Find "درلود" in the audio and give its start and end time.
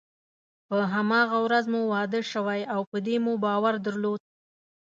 3.85-4.21